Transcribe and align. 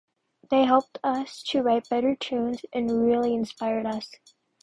They 0.49 0.65
helped 0.65 0.97
us 1.03 1.43
to 1.49 1.61
write 1.61 1.87
better 1.89 2.15
tunes 2.15 2.65
and 2.73 3.05
really 3.05 3.35
inspired 3.35 3.85
us. 3.85 4.09